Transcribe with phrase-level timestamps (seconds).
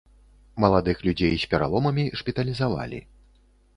[0.63, 2.99] Маладых людзей з пераломамі шпіталізавалі.